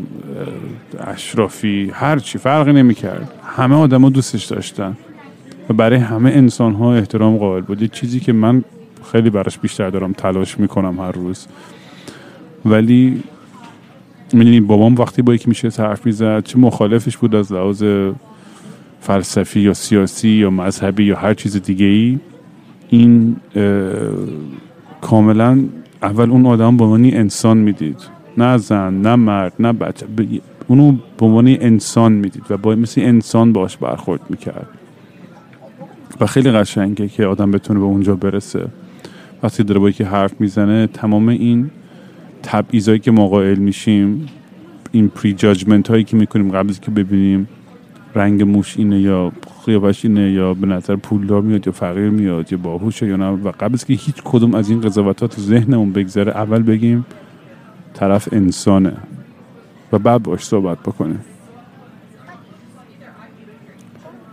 [1.06, 3.32] اشرافی هر چی فرقی نمی‌کرد.
[3.56, 4.96] همه آدما دوستش داشتن.
[5.68, 7.82] و برای همه انسان ها احترام قائل بود.
[7.82, 8.64] یه چیزی که من
[9.12, 11.46] خیلی براش بیشتر دارم تلاش می‌کنم هر روز.
[12.64, 13.22] ولی
[14.32, 17.84] می‌دونی بابام وقتی با یکی میشه حرف می‌زد چه مخالفش بود از لحاظ
[19.00, 22.18] فلسفی یا سیاسی یا مذهبی یا هر چیز دیگه ای
[22.88, 23.36] این
[25.00, 25.64] کاملا
[26.02, 27.98] اول اون آدم به عنوان انسان می‌دید.
[28.38, 30.06] نه زن نه مرد نه بچه
[30.68, 34.68] اونو به عنوان انسان می‌دید و با مثل انسان باش برخورد می‌کرد.
[36.20, 38.66] و خیلی قشنگه که آدم بتونه به اونجا برسه.
[39.42, 41.70] وقتی داره با یکی حرف می‌زنه تمام این
[42.42, 44.26] تبعیضایی که ما قائل میشیم
[44.92, 45.36] این پری
[45.88, 47.48] هایی که می‌کنیم قبل که ببینیم
[48.14, 49.32] رنگ موش اینه یا
[49.64, 53.52] خیابش اینه یا به نظر پولدار میاد یا فقیر میاد یا باهوشه یا نه؟ و
[53.60, 57.06] قبل از که هیچ کدوم از این قضاوتات تو ذهنمون بگذره اول بگیم
[57.94, 58.92] طرف انسانه.
[59.92, 61.20] و بعد باش صحبت بکنیم.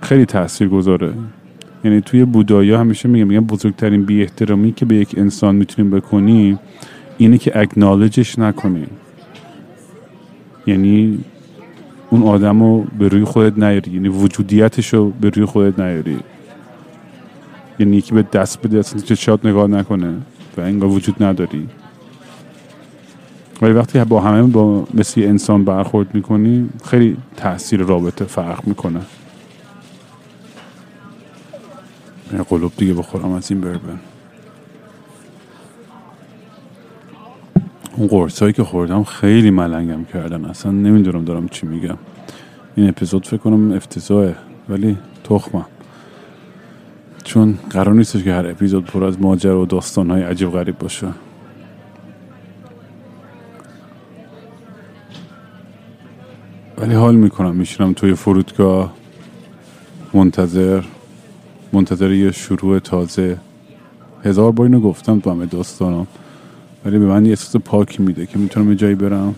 [0.02, 1.14] خیلی تاثیر گذاره
[1.84, 6.60] یعنی توی بودایی همیشه میگم میگم بزرگترین بی احترامی که به یک انسان می‌تونیم بکنیم
[7.18, 8.90] اینه که اکنالجش نکنیم.
[10.68, 11.20] یعنی
[12.10, 13.92] اون آدم رو به روی خودت نیاری.
[13.92, 16.20] یعنی وجودیتش رو به روی خودت نیاری.
[17.80, 20.14] یعنی یکی به دست بده اصلا تو شاد نگاه نکنه
[20.58, 21.68] و انگار وجود نداری.
[23.62, 29.02] ولی وقتی با همه با مثل انسان برخورد می‌کنی خیلی تاثیر رابطه فرق می‌کنه.
[32.50, 34.00] قلوب دیگه بخورم از این بربن
[37.98, 40.46] اون قرص هایی که خوردم خیلی ملنگم کردن.
[40.46, 41.98] اصلا نمی‌دونم دارم چی میگم.
[42.76, 44.36] این اپیزود فکر کنم افتضاحه
[44.70, 45.66] ولی تخمم
[47.24, 51.08] چون قرار نیستش که هر اپیزود پر از ماجرا و داستان های عجیب غریب باشه.
[56.78, 57.56] ولی حال می‌کنم.
[57.56, 58.94] میشینم توی فرودگاه.
[60.14, 60.84] منتظر.
[61.74, 63.38] منتظر یه شروع تازه.
[64.24, 66.08] هزار بار اینو گفتم تو همه داستانم
[66.88, 69.36] ولی به من یه احساس پاکی میده که می‌تونم یه جایی برم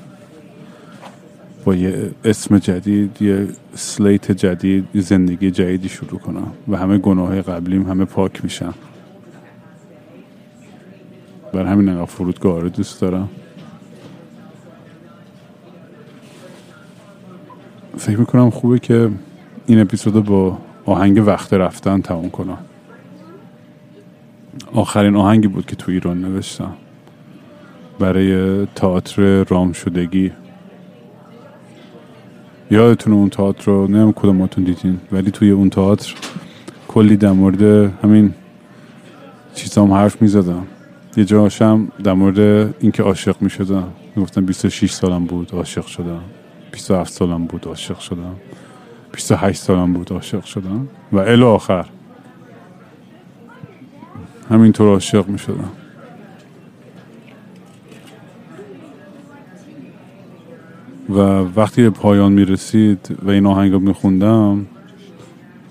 [1.66, 7.42] با یه اسم جدید یه سلیت جدید یه زندگی جدیدی شروع کنم و همه گناه
[7.42, 8.74] قبلیم همه پاک میشن.
[11.54, 13.30] بر همین انقدر فرودگاه رو دوست دارم.
[17.98, 19.10] فکر می‌کنم خوبه که
[19.66, 22.58] این اپیزود با آهنگ وقت رفتن تموم کنم.
[24.74, 26.74] آخرین آهنگی بود که تو ایران نوشتم.
[28.00, 30.32] برای تئاتر رام شدگی.
[32.72, 36.14] یادتون اون تئاتر رو؟ نمیم کدوماتون دیدین؟ ولی توی اون تئاتر
[36.88, 37.62] کلی در مورد
[38.04, 38.34] همین
[39.56, 40.68] چیزام حرف می‌زدم.
[41.18, 42.40] یه جاشم در مورد
[42.80, 43.88] اینکه عاشق می‌شدم.
[44.16, 46.22] می‌گفتم 26 سالم بود عاشق شدم.
[46.72, 48.36] 27 سالم بود عاشق شدم.
[49.12, 50.88] 28 سالم بود عاشق شدم.
[51.12, 51.86] و الی آخر.
[54.50, 55.72] همینطور عاشق می شدم
[61.10, 61.20] و
[61.56, 64.66] وقتی به پایان می رسید و این آهنگ رو می خوندم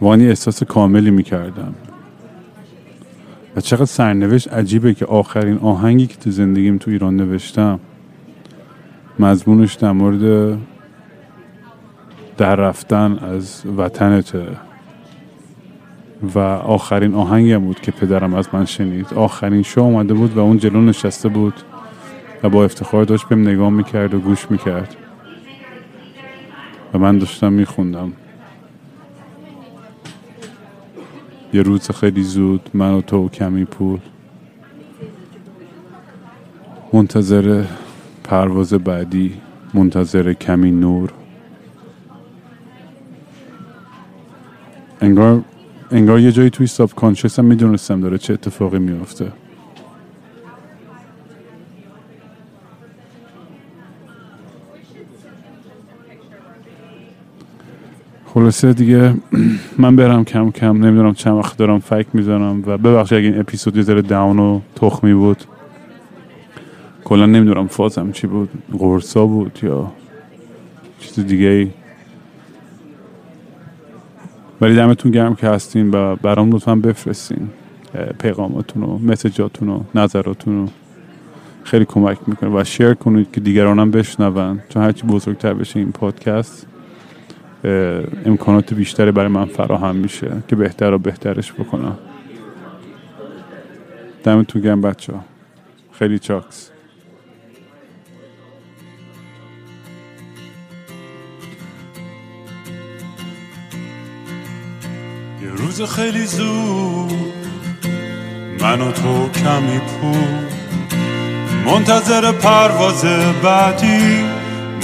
[0.00, 1.74] وانی احساس کاملی می کردم
[3.56, 7.80] و چقدر سرنوشت عجیبه که آخرین آهنگی که تو زندگیم تو ایران نوشتم
[9.18, 10.58] مضمونش در مورد
[12.36, 14.46] در رفتن از وطنته
[16.34, 19.06] و آخرین آهنگم بود که پدرم از من شنید.
[19.14, 21.54] آخرین شو اومده بود و اون جلو نشسته بود
[22.42, 24.96] و با افتخار داشت بهم نگاه می‌کرد و گوش می‌کرد.
[26.94, 28.12] و من داشتم میخوندم.
[31.52, 34.00] یه روز خیلی زود من و تو کمی پول.
[36.92, 37.64] منتظر
[38.24, 39.40] پرواز بعدی
[39.74, 41.12] منتظر کمی نور.
[45.00, 45.44] انگار
[45.90, 49.32] انگار یه جایی توی ساب کانشس هم می‌دونستم داره چه اتفاقی میافته.
[58.38, 59.14] خلاصه دیگه
[59.78, 63.76] من برم کم کم نمی‌دونم چند وقت دارم فکر می‌زنم و ببخشید اگه این اپیزود
[63.76, 65.44] یه ذره داون و تخمی بود.
[67.04, 69.92] کلا نمی‌دونم فازم چی بود قرصا بود یا
[71.00, 71.70] چیز دیگه ای
[74.60, 77.48] ولی دمتون گرم که هستین و برام لطفا بفرستین
[78.18, 80.68] پیغاماتون و مسجاتون و نظراتون رو.
[81.64, 86.66] خیلی کمک می‌کنه و شیر کنید که دیگرانم بشنون چون هرچی بزرگتر بشه این پادکست.
[88.24, 91.98] امکانات بیشتری برای من فراهم میشه که بهتر و بهترش بکنم.
[94.24, 95.24] دمتون گرم بچه ها.
[95.92, 96.70] خیلی چاکس.
[105.42, 107.12] یه روز خیلی زود
[108.60, 110.48] من و تو کمی پول.
[111.66, 113.04] منتظر پرواز
[113.42, 114.24] بعدی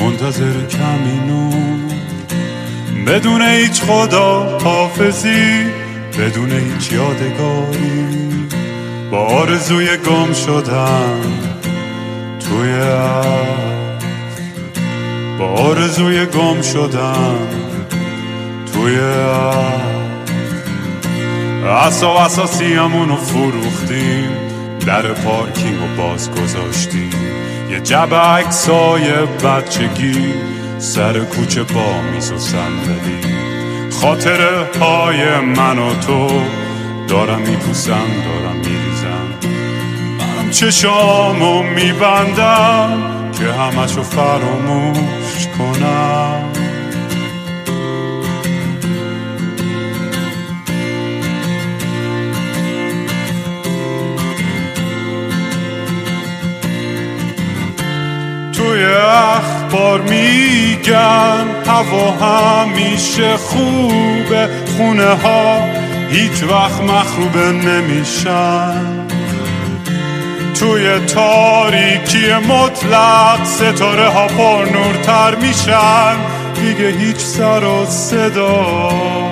[0.01, 1.74] منتظر کمی نور.
[3.07, 5.65] بدون هیچ خدا حافظی
[6.19, 8.25] بدون هیچ یادگاری.
[9.11, 11.21] با آرزوی گم شدن
[12.41, 12.79] توی
[15.39, 17.49] با آرزوی گم شدن
[18.73, 18.99] توی
[21.69, 24.29] اسا اساسی همونو فروختیم
[24.87, 27.11] در پارکینگ و باز گذاشتیم.
[27.71, 29.11] یه جب عکسای
[29.45, 33.35] بچگی سر کوچه با میز و صندلی
[34.01, 36.29] خاطره های من و تو
[37.09, 39.49] دارم میپوسم دارم میریزم.
[40.19, 42.91] منم چشامو میبندم
[43.39, 46.24] که همشو فراموش کنم.
[59.75, 65.59] اخبار میگن هوا همیشه خوبه خونه ها
[66.11, 69.07] هیچ وقت مخروبه نمیشن.
[70.61, 76.17] توی تاریکی مطلق ستاره ها پر نورتر میشن.
[76.55, 79.24] دیگه هیچ سر و صدا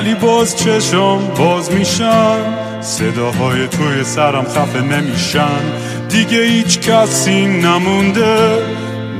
[0.00, 2.36] ولی باز چشم باز میشن.
[2.80, 5.60] صداهای توی سرم خفه نمیشن.
[6.08, 8.58] دیگه هیچ کسی نمونده.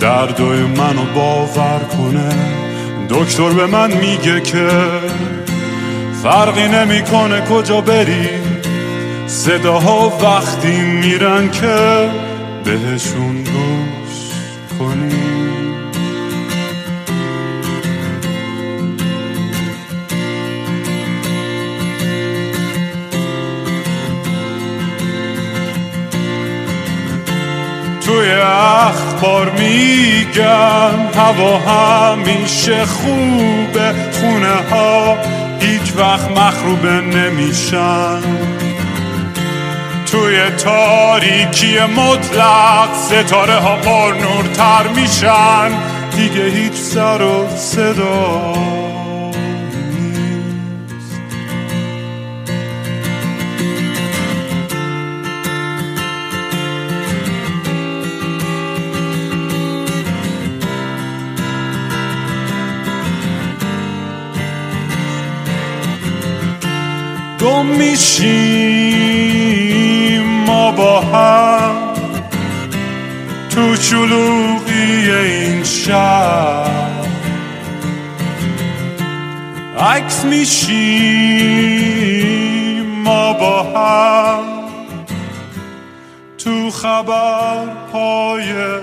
[0.01, 2.29] دردای منو باور کنه.
[3.11, 4.69] دکتر به من میگه که
[6.23, 8.29] فرقی نمی‌کنه کجا بری.
[9.27, 12.09] صداها وقتی میرن که
[12.65, 14.31] بهشون گوش
[14.79, 15.40] کنی.
[29.21, 35.17] اخبار میگن هوا همیشه خوبه خونه ها
[35.61, 38.21] هیچ وقت مخروبه نمیشن.
[40.07, 45.71] توی تاریکی مطلق ستاره ها پر نورتر میشن.
[46.17, 48.70] دیگه هیچ سر و صدا
[67.51, 69.41] گم میشیم
[70.47, 71.75] ما با هم
[73.51, 76.91] تو شلوغی این شهر.
[79.79, 81.21] عکس میشیم
[83.05, 84.45] ما با هم
[86.39, 88.80] تو خبرهای بی